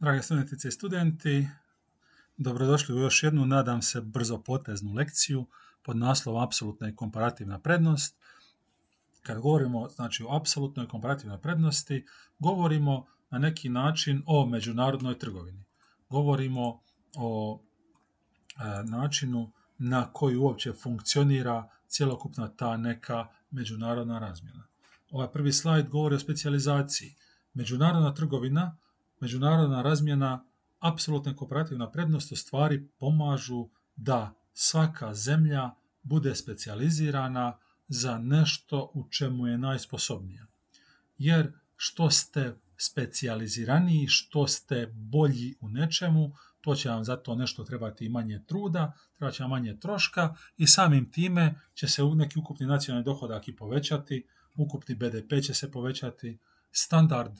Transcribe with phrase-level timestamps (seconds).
[0.00, 1.48] Drage studentice i studenti,
[2.36, 5.46] dobrodošli u još jednu, nadam se, brzo poteznu lekciju
[5.82, 8.16] pod naslovom Apsolutna i komparativna prednost.
[9.22, 12.06] Kad govorimo znači, o apsolutnoj i komparativnoj prednosti,
[12.38, 15.64] govorimo na neki način o međunarodnoj trgovini.
[16.08, 16.80] Govorimo
[17.16, 24.66] o e, načinu na koji uopće funkcionira cjelokupna ta neka međunarodna razmjena.
[25.10, 27.14] Ovaj prvi slajd govori o specijalizaciji.
[27.54, 28.76] Međunarodna trgovina
[29.20, 30.44] međunarodna razmjena,
[30.78, 35.70] apsolutna kooperativna prednost u stvari pomažu da svaka zemlja
[36.02, 40.46] bude specijalizirana za nešto u čemu je najsposobnija.
[41.18, 48.06] Jer što ste specijaliziraniji, što ste bolji u nečemu, to će vam zato nešto trebati
[48.06, 52.66] i manje truda, treba će vam manje troška i samim time će se neki ukupni
[52.66, 54.26] nacionalni dohodak i povećati,
[54.56, 56.38] ukupni BDP će se povećati,
[56.70, 57.32] standard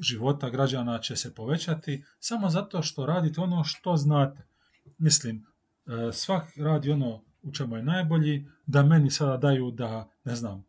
[0.00, 4.46] života građana će se povećati samo zato što radite ono što znate.
[4.98, 5.46] Mislim,
[5.86, 10.64] e, svak radi ono u čemu je najbolji, da meni sada daju da, ne znam,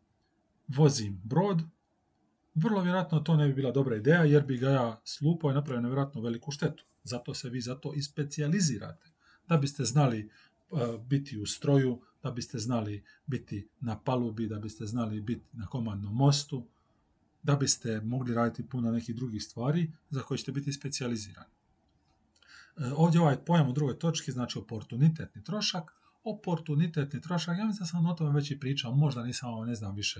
[0.67, 1.61] vozim brod,
[2.55, 5.81] vrlo vjerojatno to ne bi bila dobra ideja jer bi ga ja slupao i napravio
[5.81, 6.85] nevjerojatno veliku štetu.
[7.03, 9.11] Zato se vi zato i specijalizirate.
[9.47, 10.29] Da biste znali e,
[11.05, 16.15] biti u stroju, da biste znali biti na palubi, da biste znali biti na komandnom
[16.15, 16.67] mostu,
[17.47, 21.53] da biste mogli raditi puno nekih drugih stvari za koje ćete biti specijalizirani.
[22.77, 25.91] E, ovdje ovaj pojam u drugoj točki znači oportunitetni trošak.
[26.23, 29.95] Oportunitetni trošak, ja mislim da sam o tome već i pričao, možda nisam, ne znam
[29.95, 30.19] više,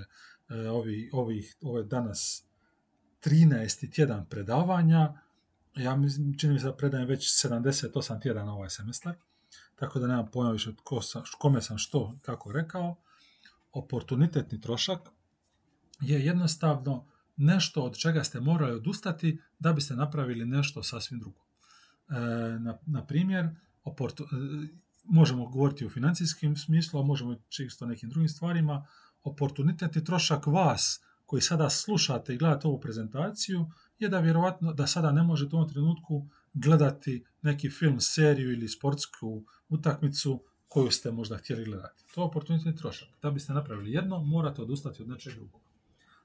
[0.50, 2.44] e, ovi, ovih, ove danas
[3.24, 3.94] 13.
[3.94, 5.14] tjedan predavanja,
[5.76, 9.16] ja mislim, čini mi se da predajem već 78 tjedana ovaj semestar,
[9.76, 10.74] tako da nemam pojma više
[11.38, 12.96] kome sam što, kako rekao.
[13.72, 15.00] Oportunitetni trošak
[16.02, 17.06] je jednostavno
[17.38, 21.40] nešto od čega ste morali odustati da biste napravili nešto sasvim drugo.
[22.10, 22.14] E,
[22.60, 23.50] na, na primjer,
[23.84, 24.28] oportu, e,
[25.04, 28.88] možemo govoriti u financijskim smislu, a možemo čisto nekim drugim stvarima.
[29.24, 33.66] Oportunitet i trošak vas koji sada slušate i gledate ovu prezentaciju
[34.00, 38.68] je da vjerovatno da sada ne možete u ovom trenutku gledati neki film, seriju ili
[38.68, 42.04] sportsku utakmicu koju ste možda htjeli gledati.
[42.16, 43.10] To je oportunitet trošak.
[43.22, 45.67] Da biste napravili jedno, morate odustati od nečeg drugog.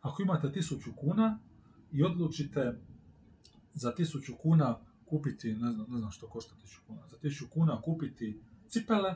[0.02, 1.38] Ako imate 1000 kuna
[1.92, 2.78] i odlučite
[3.72, 7.82] za 1000 kuna kupiti, ne znam, ne znam što košta 1000 kuna, za 1000 kuna
[7.82, 9.14] kupiti cipele,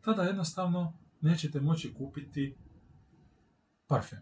[0.00, 2.56] tada jednostavno nećete moći kupiti
[3.86, 4.20] parfem.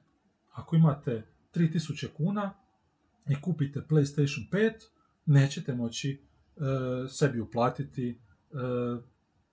[0.52, 2.54] Ako imate 3000 kuna
[3.28, 4.72] i kupite PlayStation 5,
[5.26, 6.10] nećete moći
[6.56, 6.60] e,
[7.08, 8.16] sebi uplatiti e,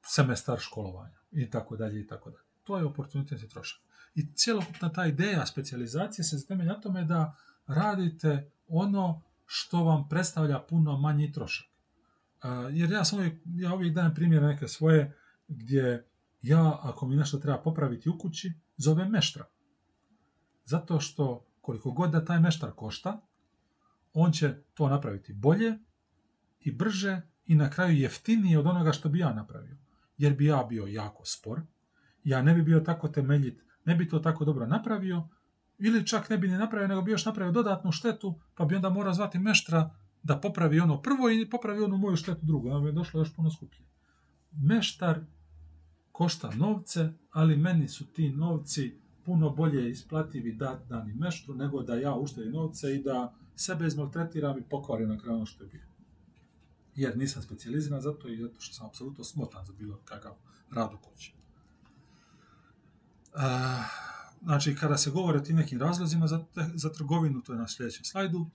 [0.02, 2.44] semestar školovanja i tako dalje i tako dalje.
[2.64, 3.82] To je oportunitet i trošak.
[4.16, 7.36] I cjelokupna ta ideja specijalizacije se temelji na tome da
[7.68, 11.68] radite ono što vam predstavlja puno manji trošak.
[12.72, 15.18] Jer ja sam uvijek, ja uvijek dajem primjer neke svoje
[15.48, 16.08] gdje
[16.42, 19.46] ja, ako mi nešto treba popraviti u kući, zovem meštra.
[20.66, 23.22] Zato što koliko god da taj meštar košta,
[24.14, 25.78] on će to napraviti bolje
[26.60, 29.78] i brže i na kraju jeftinije od onoga što bi ja napravio.
[30.18, 31.62] Jer bi ja bio jako spor,
[32.24, 35.28] ja ne bi bio tako temeljit ne bi to tako dobro napravio,
[35.80, 38.90] ili čak ne bi ni napravio, nego bi još napravio dodatnu štetu, pa bi onda
[38.90, 42.88] morao zvati meštra da popravi ono prvo i popravi onu moju štetu drugo, onda bi
[42.88, 43.86] je došlo još puno skuplje.
[44.52, 45.20] Meštar
[46.12, 51.96] košta novce, ali meni su ti novci puno bolje isplativi da dani meštru, nego da
[51.96, 55.88] ja uštedim novce i da sebe izmaltretiram i pokvarim na kraju ono što je bio.
[56.96, 60.32] Jer nisam specijaliziran za to i zato što sam apsolutno smotan za bilo kakav
[60.72, 61.41] rad u kući
[64.42, 68.06] znači, kada se govori o tim nekim razlozima za, za trgovinu, to je na sljedećem
[68.06, 68.46] slajdu,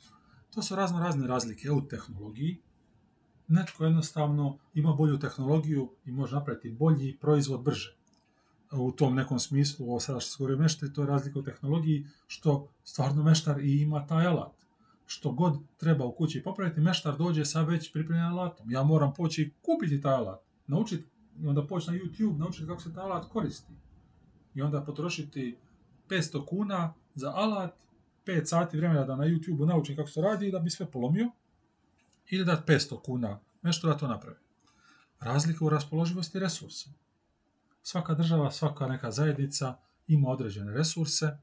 [0.54, 2.60] to su razno razne razlike u tehnologiji.
[3.48, 7.96] Netko jednostavno ima bolju tehnologiju i može napraviti bolji proizvod brže.
[8.72, 12.06] U tom nekom smislu, ovo sada što se govori meštari, to je razlika u tehnologiji,
[12.26, 14.52] što stvarno meštar i ima taj alat.
[15.06, 18.70] Što god treba u kući popraviti, meštar dođe sa već pripremljenim alatom.
[18.70, 21.08] Ja moram poći kupiti taj alat, naučiti
[21.40, 23.72] i onda poći na YouTube, naučiti kako se taj alat koristi
[24.56, 25.56] i onda potrošiti
[26.08, 27.74] 500 kuna za alat,
[28.26, 31.30] 5 sati vremena da na YouTube naučim kako se radi i da bi sve polomio,
[32.30, 34.36] ili da 500 kuna nešto da to napravi.
[35.20, 36.90] Razlika u raspoloživosti resursa.
[37.82, 39.76] Svaka država, svaka neka zajednica
[40.06, 41.36] ima određene resurse,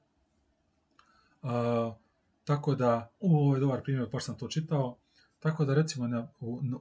[2.43, 4.97] tako da, u, ovo je dobar primjer, pa sam to čitao,
[5.39, 6.27] tako da recimo na,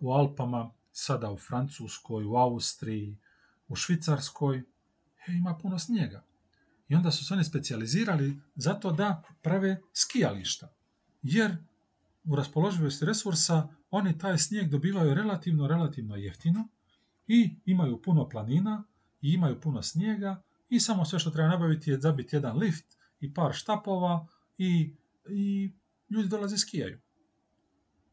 [0.01, 3.19] u, Alpama, sada u Francuskoj, u Austriji,
[3.69, 4.63] u Švicarskoj,
[5.29, 6.25] ima puno snijega.
[6.89, 10.73] I onda su se oni specijalizirali zato da prave skijališta.
[11.23, 11.57] Jer
[12.25, 16.69] u raspoloživosti resursa oni taj snijeg dobivaju relativno, relativno jeftino
[17.27, 18.85] i imaju puno planina
[19.21, 22.85] i imaju puno snijega i samo sve što treba nabaviti je zabiti jedan lift
[23.21, 24.27] i par štapova
[24.59, 24.95] i,
[25.29, 25.73] i
[26.11, 27.01] ljudi dolaze skijaju.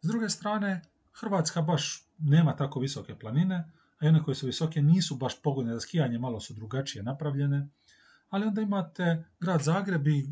[0.01, 0.81] S druge strane,
[1.13, 5.79] Hrvatska baš nema tako visoke planine, a one koje su visoke nisu baš pogodne za
[5.79, 7.69] skijanje, malo su drugačije napravljene,
[8.29, 10.27] ali onda imate grad Zagreb i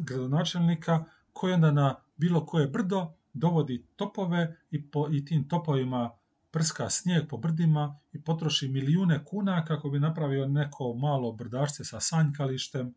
[0.00, 6.10] gradonačelnika koji onda na bilo koje brdo dovodi topove i, po, i tim topovima
[6.50, 12.00] prska snijeg po brdima i potroši milijune kuna kako bi napravio neko malo brdašce sa
[12.00, 12.94] sanjkalištem.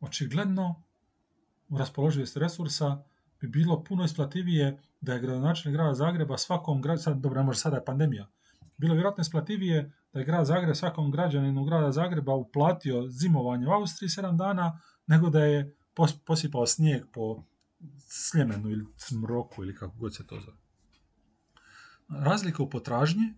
[0.00, 0.82] Očigledno,
[1.68, 3.02] u raspoloživosti resursa
[3.40, 7.58] bi bilo puno isplativije da je gradonačelnik grada Zagreba svakom gradu, sad, dobro, ne može
[7.58, 8.26] sada je pandemija,
[8.76, 14.08] bilo vjerojatno isplativije da je grad Zagreb svakom građaninu grada Zagreba uplatio zimovanje u Austriji
[14.08, 15.76] 7 dana, nego da je
[16.26, 17.42] posipao snijeg po
[18.08, 20.56] Sljemenu ili Smroku ili kako god se to zove.
[22.08, 23.34] Razlika u potražnji e,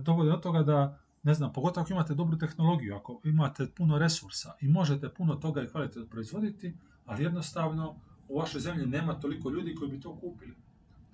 [0.00, 4.52] dovodi do toga da, ne znam, pogotovo ako imate dobru tehnologiju, ako imate puno resursa
[4.60, 9.74] i možete puno toga i kvalitetno proizvoditi, ali jednostavno u vašoj zemlji nema toliko ljudi
[9.74, 10.56] koji bi to kupili.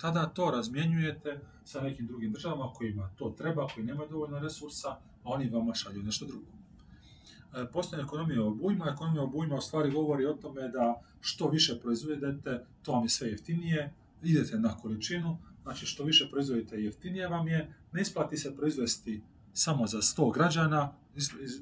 [0.00, 5.00] Tada to razmjenjujete sa nekim drugim državama kojima to treba, koji nemaju dovoljno resursa, a
[5.24, 6.46] oni vama šalju nešto drugo.
[7.54, 12.66] E, postoje ekonomija obujma, ekonomija obujma u stvari govori o tome da što više proizvedete,
[12.82, 13.92] to vam je sve jeftinije,
[14.22, 19.86] idete na količinu, znači što više proizvodite jeftinije vam je, ne isplati se proizvesti samo
[19.86, 20.92] za 100 građana,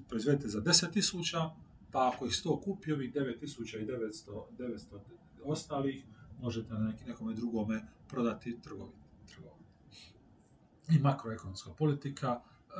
[0.09, 1.51] proizvedete za 10.000,
[1.93, 4.99] pa ako ih 100 kupi, ovih 9.900 900
[5.45, 6.05] ostalih,
[6.41, 8.99] možete na nekome drugome prodati trgovini.
[10.91, 12.73] I makroekonomska politika, e,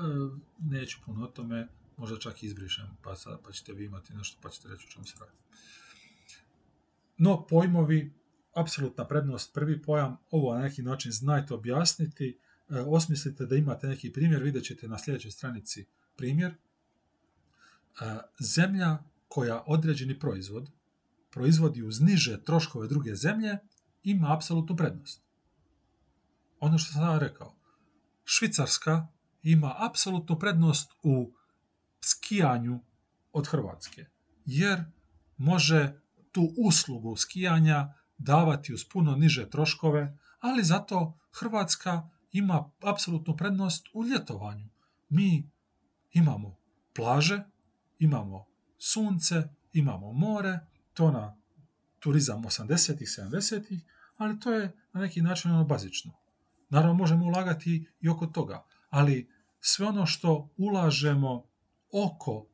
[0.59, 4.49] neću puno o tome, možda čak izbrišem, pa, sad, pa ćete vi imati nešto, pa
[4.49, 5.33] ćete reći o čemu se radi.
[7.19, 8.13] No, pojmovi,
[8.55, 12.39] apsolutna prednost, prvi pojam, ovo na neki način znajte objasniti,
[12.69, 16.53] e, osmislite da imate neki primjer, vidjet ćete na sljedećoj stranici primjer.
[16.53, 16.57] E,
[18.41, 20.71] zemlja koja određeni proizvod
[21.31, 23.59] proizvodi uz niže troškove druge zemlje,
[24.03, 25.23] ima apsolutnu prednost.
[26.61, 27.55] Ono što sam rekao,
[28.25, 29.07] Švicarska
[29.43, 31.33] ima apsolutnu prednost u
[32.01, 32.81] skijanju
[33.33, 34.07] od Hrvatske,
[34.45, 34.85] jer
[35.37, 36.01] može
[36.33, 44.05] tu uslugu skijanja davati uz puno niže troškove, ali zato Hrvatska ima apsolutnu prednost u
[44.05, 44.69] ljetovanju.
[45.09, 45.51] Mi
[46.13, 46.57] imamo
[46.95, 47.45] plaže,
[47.99, 48.47] imamo
[48.79, 50.61] sunce, imamo more,
[50.99, 51.37] to na
[51.99, 53.85] turizam 80-ih, 70-ih,
[54.17, 56.13] ali to je na neki način ono bazično.
[56.69, 59.31] Naravno, možemo ulagati i oko toga, ali
[59.61, 61.45] sve ono što ulažemo
[61.93, 62.47] oko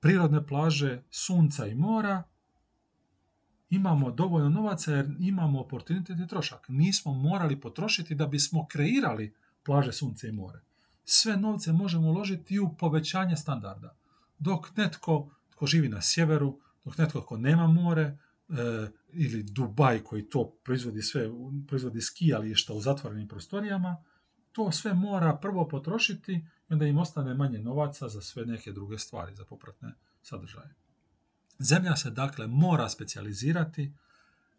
[0.00, 2.22] prirodne plaže, sunca i mora,
[3.70, 6.66] imamo dovoljno novaca jer imamo oportunitet i trošak.
[6.68, 9.34] Nismo morali potrošiti da bismo kreirali
[9.64, 10.60] plaže, sunce i more.
[11.04, 13.96] Sve novce možemo uložiti u povećanje standarda.
[14.38, 18.16] Dok netko tko živi na sjeveru, dok netko tko nema more, e,
[19.12, 21.30] ili Dubaj koji to proizvodi sve,
[21.68, 24.04] proizvodi skijališta u zatvorenim prostorijama,
[24.52, 26.32] to sve mora prvo potrošiti
[26.68, 30.74] i onda im ostane manje novaca za sve neke druge stvari, za popratne sadržaje.
[31.58, 33.92] Zemlja se dakle mora specijalizirati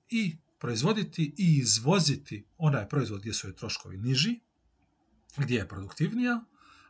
[0.10, 4.39] i proizvoditi i izvoziti onaj proizvod gdje su joj troškovi niži,
[5.38, 6.44] gdje je produktivnija,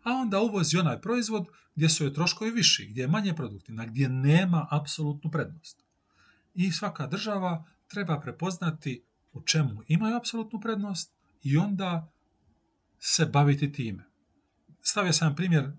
[0.05, 4.09] a onda uvozi onaj proizvod gdje su joj troškovi viši, gdje je manje produktivna, gdje
[4.09, 5.83] nema apsolutnu prednost.
[6.53, 12.11] I svaka država treba prepoznati u čemu imaju apsolutnu prednost i onda
[12.99, 14.03] se baviti time.
[14.81, 15.71] Stavio sam primjer,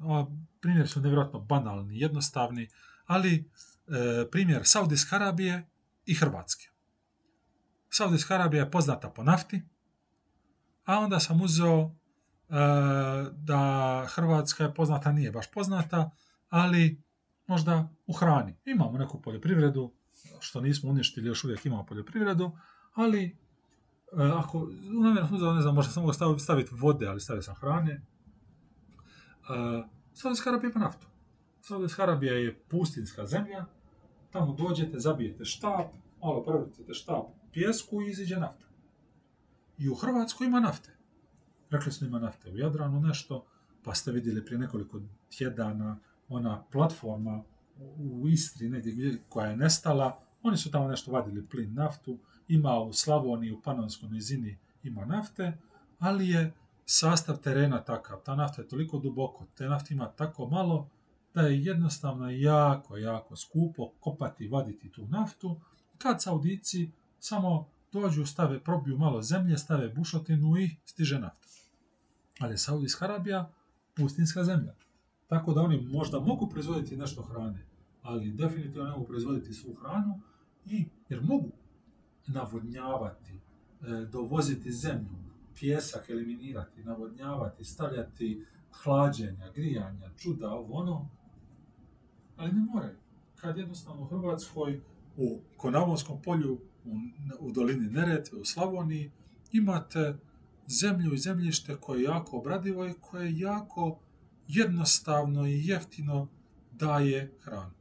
[0.61, 2.69] primjer su nevjerojatno banalni, jednostavni,
[3.07, 5.69] ali e, primjer Saudijske Arabije
[6.07, 6.69] i Hrvatske.
[7.91, 9.63] Saudijska Arabija je poznata po nafti,
[10.85, 11.95] a onda sam uzeo
[13.33, 16.11] da Hrvatska je poznata, nije baš poznata,
[16.49, 17.03] ali
[17.47, 18.57] možda u hrani.
[18.65, 19.93] Imamo neku poljoprivredu,
[20.41, 22.51] što nismo uništili, još uvijek imamo poljoprivredu,
[22.95, 23.37] ali e,
[24.35, 24.69] ako,
[25.55, 27.93] ne znam, možda sam mogao staviti vode, ali stavio sam hrane.
[27.93, 28.03] E,
[30.15, 31.07] Saudijska Arabija ima naftu.
[31.61, 33.65] Saudijska Arabija je pustinska zemlja,
[34.31, 38.67] tamo dođete, zabijete štap, malo prevrtite štap pjesku i iziđe nafta.
[39.79, 40.96] I u Hrvatskoj ima nafte
[41.71, 43.45] rekli smo ima nafte u Jadranu nešto,
[43.85, 45.01] pa ste vidjeli prije nekoliko
[45.39, 47.43] tjedana ona platforma
[47.99, 52.19] u Istri negdje koja je nestala, oni su tamo nešto vadili plin, naftu,
[52.49, 55.59] ima u Slavoniji, u Panonskoj nizini ima nafte,
[55.99, 56.53] ali je
[56.85, 60.89] sastav terena takav, ta nafta je toliko duboko, te nafte ima tako malo,
[61.35, 65.61] da je jednostavno jako, jako skupo kopati i vaditi tu naftu,
[65.99, 71.46] kad Saudici samo dođu, stave, probiju malo zemlje, stave bušotinu i stiže nafta.
[72.39, 73.53] Ali Saudijska Arabija,
[73.95, 74.75] pustinska zemlja.
[75.27, 77.67] Tako da oni možda mogu proizvoditi nešto hrane,
[78.03, 80.21] ali definitivno ne mogu proizvoditi svu hranu,
[80.67, 81.53] i, jer mogu
[82.27, 85.17] navodnjavati, e, dovoziti zemlju,
[85.55, 88.45] pjesak eliminirati, navodnjavati, stavljati
[88.83, 91.09] hlađenja, grijanja, čuda, ovo ono,
[92.37, 92.97] ali ne moraju.
[93.37, 94.81] Kad jednostavno u Hrvatskoj,
[95.17, 96.97] u Konavonskom polju, u,
[97.41, 99.11] u dolini Neretve, u Slavoniji,
[99.53, 100.17] imate
[100.69, 104.01] zemlju i zemljište koje je jako obradivo i koje je jako
[104.49, 106.29] jednostavno i jeftino
[106.73, 107.75] daje hranu.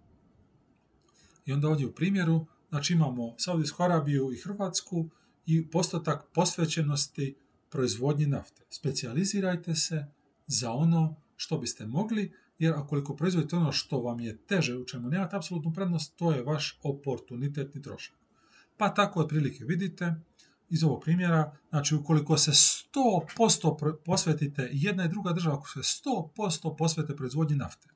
[1.45, 5.09] I onda ovdje u primjeru, znači imamo Saudijsku Arabiju i Hrvatsku
[5.45, 7.35] i postotak posvećenosti
[7.69, 8.61] proizvodnji nafte.
[8.69, 10.05] Specijalizirajte se
[10.47, 15.09] za ono što biste mogli, jer ako proizvodite ono što vam je teže, u čemu
[15.09, 18.15] nemate apsolutnu prednost, to je vaš oportunitetni trošak.
[18.77, 20.15] Pa tako otprilike vidite
[20.69, 26.77] iz ovog primjera, znači ukoliko se 100% posvetite, jedna i druga država, ako se 100%
[26.77, 27.89] posvete proizvodnji nafte,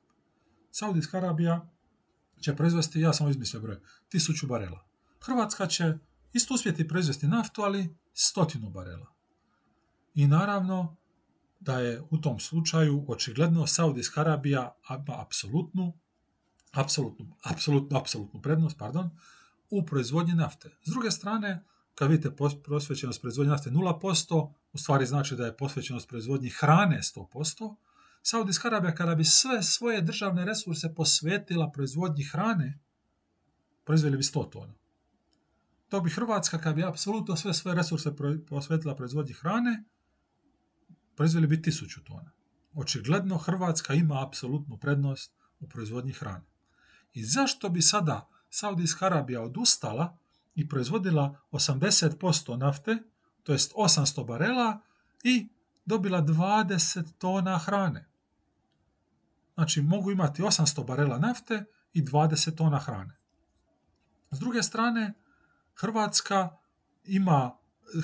[0.70, 1.68] Saudijska Arabija
[2.40, 4.86] će proizvesti, ja sam izmislio broj, tisuću barela.
[5.20, 5.98] Hrvatska će
[6.32, 9.06] isto uspjeti proizvesti naftu, ali stotinu barela.
[10.14, 10.96] I naravno
[11.60, 15.92] da je u tom slučaju očigledno Saudijska Arabija ima apsolutnu,
[16.72, 19.10] apsolutnu, apsolutnu, apsolutnu prednost, pardon,
[19.70, 20.70] u proizvodnji nafte.
[20.82, 21.64] S druge strane,
[22.00, 27.76] kad vidite posvećenost proizvodnje nafte 0%, u stvari znači da je posvećenost proizvodnji hrane 100%,
[28.22, 32.78] Saudijska Arabija kada bi sve svoje državne resurse posvetila proizvodnji hrane,
[33.84, 34.74] proizveli bi 100 tona.
[35.88, 38.12] To bi Hrvatska kada bi apsolutno sve svoje resurse
[38.48, 39.84] posvetila proizvodnji hrane,
[41.16, 42.32] proizveli bi 1000 tona.
[42.74, 46.46] Očigledno Hrvatska ima apsolutnu prednost u proizvodnji hrane.
[47.12, 50.19] I zašto bi sada Saudijska Arabija odustala
[50.54, 52.98] i proizvodila 80% nafte,
[53.42, 54.80] to jest 800 barela
[55.24, 55.48] i
[55.84, 58.08] dobila 20 tona hrane.
[59.54, 63.16] Znači mogu imati 800 barela nafte i 20 tona hrane.
[64.30, 65.12] S druge strane,
[65.74, 66.56] Hrvatska
[67.04, 67.56] ima,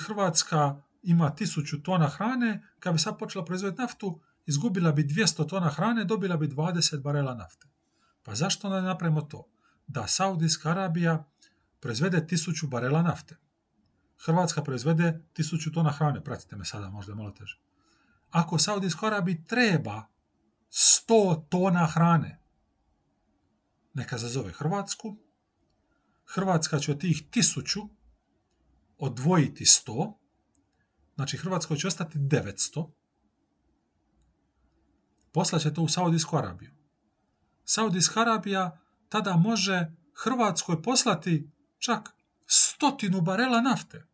[0.07, 5.69] Hrvatska ima 1000 tona hrane, kad bi sad počela proizvoditi naftu, izgubila bi 200 tona
[5.69, 7.67] hrane, dobila bi 20 barela nafte.
[8.23, 9.47] Pa zašto ne napravimo to?
[9.87, 11.23] Da Saudijska Arabija
[11.79, 13.37] proizvede 1000 barela nafte.
[14.25, 17.59] Hrvatska proizvede 1000 tona hrane, pratite me sada, možda je malo teže.
[18.29, 20.07] Ako Saudijskoj Arabiji treba
[20.71, 22.41] 100 tona hrane.
[23.93, 25.17] Neka zazove Hrvatsku.
[26.25, 27.81] Hrvatska će od tih tisuću
[28.97, 30.13] odvojiti 100.
[31.15, 32.91] Znači Hrvatskoj će ostati 900.
[35.31, 36.71] Poslaće to u Saudijsku Arabiju.
[37.63, 38.79] Saudijska Arabija
[39.09, 42.09] tada može Hrvatskoj poslati čak
[42.45, 44.07] stotinu barela nafte.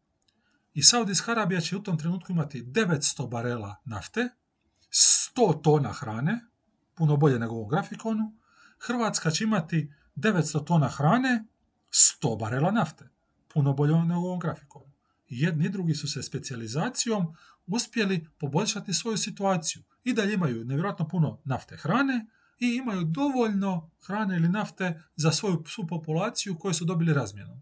[0.74, 4.30] I Saudijska Arabija će u tom trenutku imati 900 barela nafte,
[5.36, 6.40] 100 tona hrane,
[6.96, 8.34] puno bolje nego u ovom grafikonu,
[8.80, 11.46] Hrvatska će imati 900 tona hrane,
[11.92, 13.10] 100 barela nafte,
[13.54, 14.92] puno bolje nego u ovom grafikonu.
[15.28, 17.36] Jedni i drugi su se specijalizacijom
[17.68, 19.84] uspjeli poboljšati svoju situaciju.
[20.04, 22.26] I dalje imaju nevjerojatno puno nafte hrane
[22.64, 27.62] i imaju dovoljno hrane ili nafte za svoju svu populaciju koju su dobili razmjenom.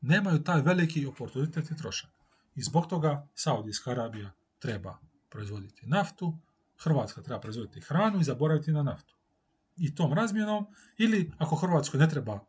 [0.00, 2.10] Nemaju taj veliki oportunitet i trošak.
[2.54, 4.98] I zbog toga Saudijska Arabija treba
[5.28, 6.38] proizvoditi naftu,
[6.78, 9.16] Hrvatska treba proizvoditi hranu i zaboraviti na naftu.
[9.76, 10.66] I tom razmjenom,
[10.98, 12.40] ili ako Hrvatskoj ne treba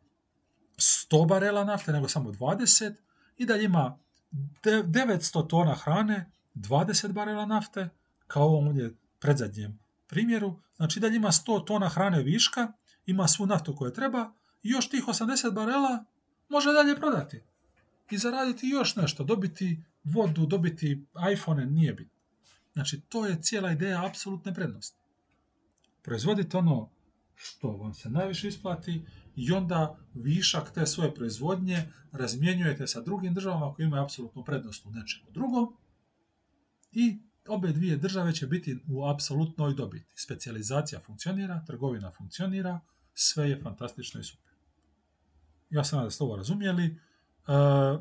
[0.77, 2.93] 100 barela nafte, nego samo 20,
[3.37, 3.99] i da ima
[4.31, 7.89] 900 tona hrane, 20 barela nafte,
[8.27, 12.71] kao ovom ovdje predzadnjem primjeru, znači da ima 100 tona hrane viška,
[13.05, 14.33] ima svu naftu koju treba,
[14.63, 16.05] i još tih 80 barela
[16.49, 17.41] može dalje prodati.
[18.11, 22.17] I zaraditi još nešto, dobiti vodu, dobiti iPhone, nije bitno.
[22.73, 24.97] Znači, to je cijela ideja apsolutne prednosti.
[26.01, 26.89] Proizvodite ono
[27.35, 33.73] što vam se najviše isplati i onda višak te svoje proizvodnje razmjenjujete sa drugim državama
[33.73, 35.75] koji imaju apsolutnu prednost u nečemu drugom
[36.91, 37.17] i
[37.50, 40.13] obe dvije države će biti u apsolutnoj dobiti.
[40.16, 42.80] Specijalizacija funkcionira, trgovina funkcionira,
[43.13, 44.54] sve je fantastično i super.
[45.70, 46.86] Ja sam da ste ovo razumjeli.
[46.86, 46.98] E,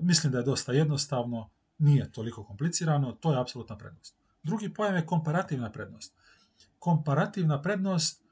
[0.00, 4.16] mislim da je dosta jednostavno, nije toliko komplicirano, to je apsolutna prednost.
[4.42, 6.14] Drugi pojam je komparativna prednost.
[6.78, 8.24] Komparativna prednost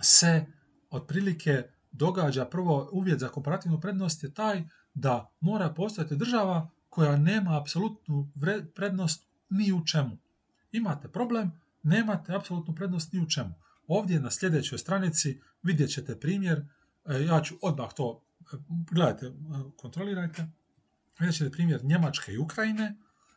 [0.00, 0.46] se
[0.90, 1.62] otprilike
[1.92, 8.32] događa prvo uvjet za komparativnu prednost je taj da mora postojati država koja nema apsolutnu
[8.74, 10.18] prednost ni u čemu.
[10.72, 13.54] Imate problem, nemate apsolutnu prednost ni u čemu.
[13.86, 16.66] Ovdje na sljedećoj stranici vidjet ćete primjer,
[17.04, 18.56] e, ja ću odmah to, e,
[18.90, 19.30] gledajte, e,
[19.76, 20.46] kontrolirajte,
[21.20, 22.96] Vidjet ćete primjer Njemačke i Ukrajine,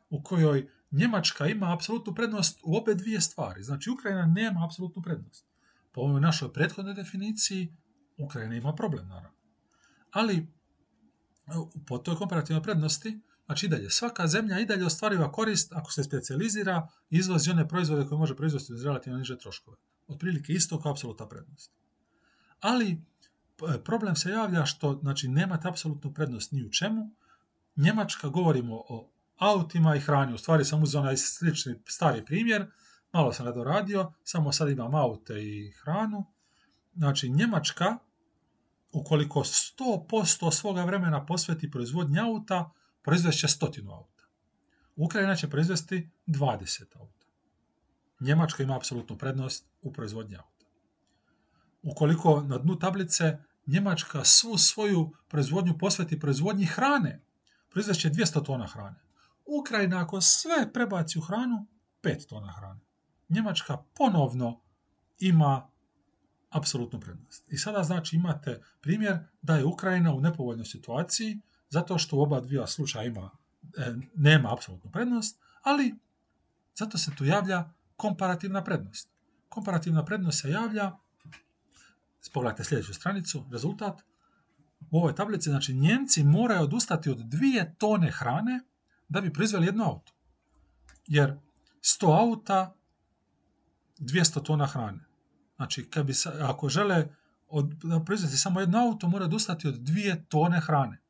[0.09, 3.63] u kojoj Njemačka ima apsolutnu prednost u obe dvije stvari.
[3.63, 5.45] Znači, Ukrajina nema apsolutnu prednost.
[5.91, 7.75] Po ovoj našoj prethodnoj definiciji,
[8.17, 9.37] Ukrajina ima problem, naravno.
[10.11, 10.47] Ali,
[11.87, 16.03] po toj komparativnoj prednosti, znači i dalje, svaka zemlja i dalje ostvariva korist ako se
[16.03, 19.77] specijalizira i izvozi one proizvode koje može proizvesti uz relativno niže troškove.
[20.07, 21.71] Otprilike isto kao apsolutna prednost.
[22.59, 23.01] Ali,
[23.83, 27.09] problem se javlja što znači, nemate apsolutnu prednost ni u čemu.
[27.75, 30.33] Njemačka, govorimo o autima i hrani.
[30.33, 32.71] U stvari sam uzeo onaj slični stari primjer,
[33.13, 36.25] malo sam ga doradio, samo sad imam aute i hranu.
[36.95, 37.97] Znači, Njemačka,
[38.91, 42.71] ukoliko 100% svoga vremena posveti proizvodnji auta,
[43.03, 44.23] proizvešće stotinu auta.
[44.95, 47.27] Ukrajina će proizvesti 20 auta.
[48.19, 50.65] Njemačka ima apsolutnu prednost u proizvodnji auta.
[51.83, 57.21] Ukoliko na dnu tablice Njemačka svu svoju proizvodnju posveti proizvodnji hrane,
[57.69, 58.99] proizvešće 200 tona hrane.
[59.45, 61.67] Ukrajina ako sve prebaci u hranu,
[62.01, 62.79] 5 tona hrane.
[63.29, 64.61] Njemačka ponovno
[65.19, 65.69] ima
[66.49, 67.51] apsolutnu prednost.
[67.51, 71.39] I sada znači imate primjer da je Ukrajina u nepovoljnoj situaciji
[71.73, 73.29] zato što u oba dvija slučaja ima,
[73.77, 75.95] e, nema apsolutnu prednost, ali
[76.75, 79.09] zato se tu javlja komparativna prednost.
[79.49, 80.91] Komparativna prednost se javlja,
[82.33, 84.01] pogledajte sljedeću stranicu, rezultat,
[84.91, 88.59] u ovoj tablici, znači Njemci moraju odustati od dvije tone hrane
[89.09, 90.13] da bi proizveli jedno auto.
[91.07, 91.37] Jer
[91.81, 92.75] 100 auta,
[93.99, 95.05] 200 tona hrane.
[95.55, 97.07] Znači, kad bi, ako žele
[97.47, 97.73] od,
[98.05, 101.02] proizvesti samo jedno auto, mora odustati od dvije tone hrane.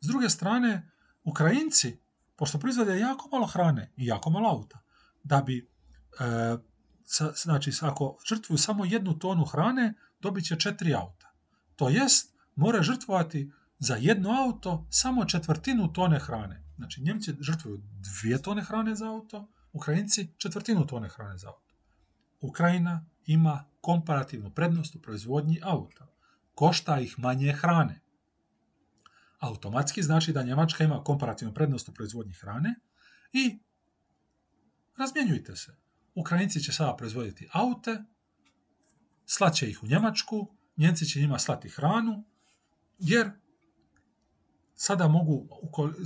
[0.00, 0.90] S druge strane,
[1.24, 1.98] Ukrajinci,
[2.36, 4.78] pošto proizvode jako malo hrane i jako malo auta,
[5.24, 5.70] da bi,
[6.20, 6.56] e,
[7.42, 11.32] znači, ako žrtvuju samo jednu tonu hrane, dobit će četiri auta.
[11.76, 16.64] To jest, mora žrtvovati za jedno auto samo četvrtinu tone hrane.
[16.76, 21.74] Znači, Njemci žrtvuju dvije tone hrane za auto, Ukrajinci četvrtinu tone hrane za auto.
[22.40, 26.06] Ukrajina ima komparativnu prednost u proizvodnji auta.
[26.54, 28.00] Košta ih manje hrane.
[29.38, 32.74] Automatski znači da Njemačka ima komparativnu prednost u proizvodnji hrane
[33.32, 33.58] i
[34.96, 35.76] razmjenjujte se.
[36.14, 38.04] Ukrajinci će sada proizvoditi aute,
[39.26, 42.24] slaće ih u Njemačku, Njemci će njima slati hranu,
[42.98, 43.30] jer
[44.74, 45.48] sada mogu,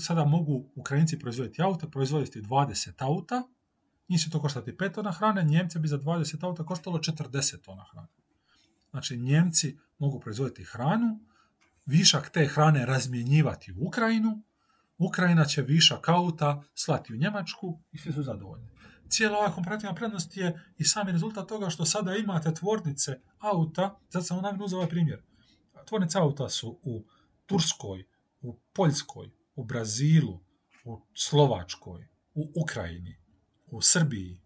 [0.00, 3.42] sada mogu Ukrajinci proizvoditi aute, proizvoditi 20 auta,
[4.08, 7.84] njih će to koštati 5 tona hrane, Njemci bi za 20 auta koštalo 40 tona
[7.92, 8.08] hrane.
[8.90, 11.20] Znači, Njemci mogu proizvoditi hranu,
[11.86, 14.42] višak te hrane razmjenjivati u Ukrajinu,
[14.98, 18.68] Ukrajina će višak auta slati u Njemačku i svi su zadovoljni.
[19.08, 24.24] Cijela ova komparativna prednost je i sami rezultat toga što sada imate tvornice auta, zato
[24.24, 25.22] sam namjerno uzeo ovaj primjer.
[25.86, 27.04] Tvornice auta su u
[27.46, 28.04] Turskoj,
[28.40, 30.40] u Poljskoj, u Brazilu,
[30.84, 33.18] u Slovačkoj, u Ukrajini,
[33.66, 34.40] u Srbiji.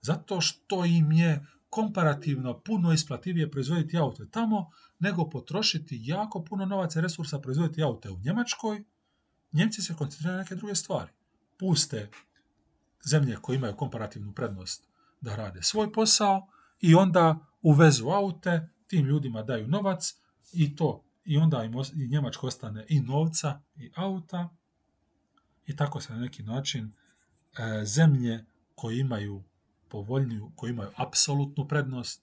[0.00, 6.98] Zato što im je komparativno puno isplativije proizvoditi aute tamo, nego potrošiti jako puno novaca
[6.98, 8.84] i resursa proizvoditi aute u Njemačkoj,
[9.52, 11.10] Njemci se koncentriraju na neke druge stvari.
[11.58, 12.10] Puste
[13.04, 14.88] zemlje koje imaju komparativnu prednost
[15.20, 16.46] da rade svoj posao
[16.80, 20.14] i onda uvezu aute, tim ljudima daju novac
[20.52, 24.48] i to i onda i Njemačko ostane i novca i auta
[25.66, 26.92] i tako se na neki način
[27.58, 29.42] e, zemlje koje imaju
[29.90, 32.22] povoljniju, koji imaju apsolutnu prednost,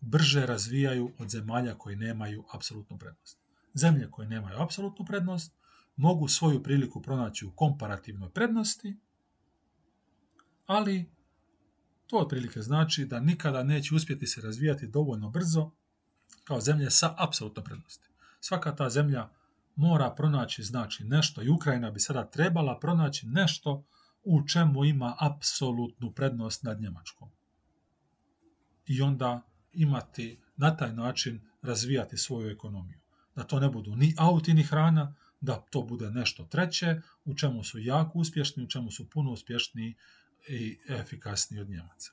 [0.00, 3.38] brže razvijaju od zemalja koji nemaju apsolutnu prednost.
[3.74, 5.52] Zemlje koje nemaju apsolutnu prednost
[5.96, 8.96] mogu svoju priliku pronaći u komparativnoj prednosti,
[10.66, 11.10] ali
[12.06, 15.70] to otprilike znači da nikada neće uspjeti se razvijati dovoljno brzo
[16.44, 18.08] kao zemlje sa apsolutnom prednosti.
[18.40, 19.28] Svaka ta zemlja
[19.76, 23.84] mora pronaći znači nešto i Ukrajina bi sada trebala pronaći nešto
[24.30, 27.28] u čemu ima apsolutnu prednost nad Njemačkom.
[28.86, 32.98] I onda imati na taj način razvijati svoju ekonomiju.
[33.36, 37.64] Da to ne budu ni auti ni hrana, da to bude nešto treće, u čemu
[37.64, 39.94] su jako uspješni, u čemu su puno uspješniji
[40.48, 42.12] i efikasniji od Njemaca.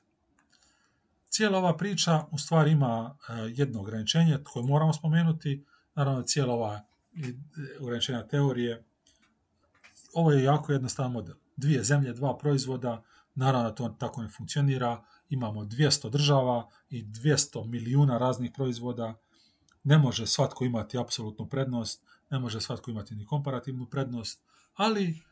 [1.28, 6.84] Cijela ova priča u stvari ima e, jedno ograničenje koje moramo spomenuti, naravno cijela ova
[7.14, 7.32] e,
[7.80, 8.84] ograničenja teorije.
[10.14, 11.36] Ovo je jako jednostavan model.
[11.56, 13.02] Dvije zemlje, dva proizvoda,
[13.34, 19.14] naravno to tako ne funkcionira, imamo 200 država i 200 milijuna raznih proizvoda,
[19.84, 24.40] ne može svatko imati apsolutnu prednost, ne može svatko imati ni komparativnu prednost,
[24.74, 25.22] ali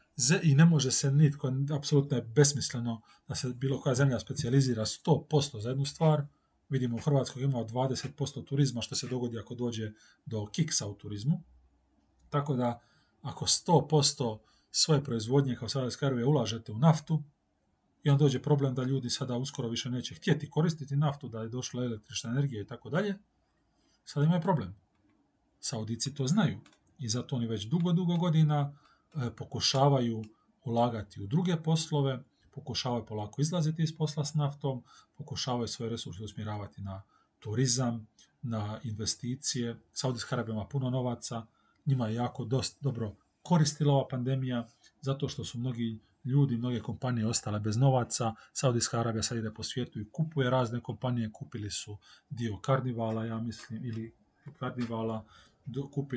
[0.42, 5.60] i ne može se nitko, apsolutno je besmisleno da se bilo koja zemlja specijalizira 100%
[5.60, 6.26] za jednu stvar.
[6.68, 9.92] Vidimo u Hrvatskoj imamo 20% turizma što se dogodi ako dođe
[10.26, 11.42] do kiksa u turizmu.
[12.30, 12.80] Tako da
[13.22, 14.38] ako 100%
[14.76, 17.22] svoje proizvodnje kao Saudijska Arabija ulažete u naftu,
[18.02, 21.48] i onda dođe problem da ljudi sada uskoro više neće htjeti koristiti naftu, da je
[21.48, 23.14] došla električna energija i tako dalje,
[24.04, 24.74] sada imaju problem.
[25.60, 26.60] Saudici to znaju
[26.98, 28.72] i zato oni već dugo, dugo godina
[29.14, 30.24] e, pokušavaju
[30.64, 34.84] ulagati u druge poslove, pokušavaju polako izlaziti iz posla s naftom,
[35.14, 37.02] pokušavaju svoje resurse usmjeravati na
[37.38, 38.06] turizam,
[38.42, 39.80] na investicije.
[39.92, 41.46] Saudijska Arabija ima puno novaca,
[41.86, 44.66] njima je jako dost dobro koristila ova pandemija,
[45.00, 48.34] zato što su mnogi ljudi, mnoge kompanije ostale bez novaca.
[48.52, 51.96] Saudijska Arabija sad ide po svijetu i kupuje razne kompanije, kupili su
[52.30, 54.14] dio karnivala, ja mislim, ili
[54.58, 55.24] karnivala,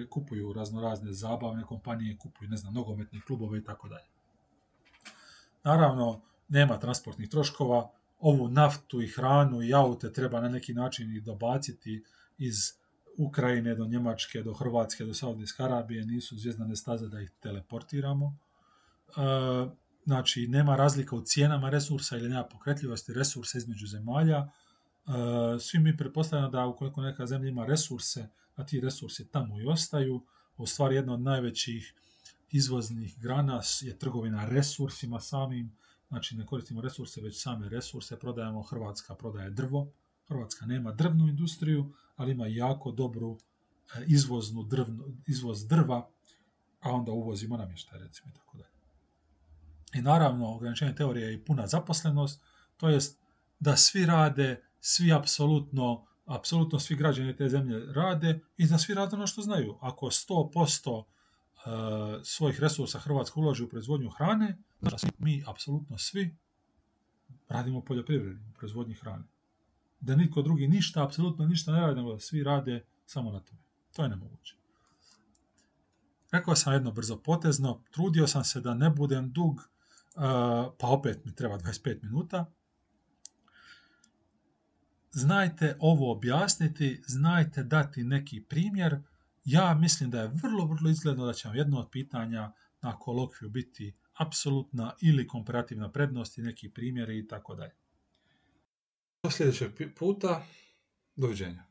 [0.10, 4.08] kupuju razno razne zabavne kompanije, kupuju, ne znam, nogometne klubove i tako dalje.
[5.64, 11.22] Naravno, nema transportnih troškova, ovu naftu i hranu i aute treba na neki način i
[11.22, 12.04] dobaciti
[12.38, 12.56] iz
[13.18, 18.38] Ukrajine do Njemačke, do Hrvatske, do Saudijske Arabije, nisu zvijezdane staze da ih teleportiramo.
[19.08, 19.12] E,
[20.06, 24.38] znači, nema razlika u cijenama resursa ili nema pokretljivosti resursa između zemalja.
[24.38, 24.50] E,
[25.60, 30.26] svi mi pretpostavljamo da ukoliko neka zemlja ima resurse, a ti resursi tamo i ostaju,
[30.58, 31.94] u stvari jedna od najvećih
[32.52, 35.78] izvoznih grana je trgovina resursima samim,
[36.08, 39.92] znači ne koristimo resurse, već same resurse prodajemo, Hrvatska prodaje drvo,
[40.28, 43.38] Hrvatska nema drvnu industriju, ali ima jako dobru
[43.96, 46.10] e, izvoznu drvnu, izvoz drva,
[46.80, 48.78] a onda uvozimo namještaj, recimo i tako dalje.
[49.94, 52.42] I naravno, ograničenje teorije je i puna zaposlenost,
[52.78, 53.20] to jest
[53.60, 59.16] da svi rade, svi apsolutno, apsolutno svi građani te zemlje rade i da svi rade
[59.16, 59.78] ono što znaju.
[59.82, 66.38] Ako 100% e, svojih resursa Hrvatska uloži u proizvodnju hrane, znači mi, apsolutno svi,
[67.48, 69.24] radimo poljoprivredu, u proizvodnji hrane.
[70.00, 73.62] Da nitko drugi ništa, apsolutno ništa ne radi, nego da svi rade samo na tome.
[73.96, 74.56] To je nemoguće.
[76.32, 79.70] Rekao sam jedno brzo potezno, trudio sam se da ne budem dug,
[80.78, 82.46] pa opet mi treba 25 minuta.
[85.12, 89.00] Znajte ovo objasniti, znajte dati neki primjer.
[89.46, 93.50] Ja mislim da je vrlo, vrlo izgledno da će vam jedno od pitanja na kolokviju
[93.50, 97.74] biti apsolutna ili komparativna prednost i neki primjeri i tako dalje.
[99.24, 100.46] Do sljedećeg puta,
[101.16, 101.67] doviđenja.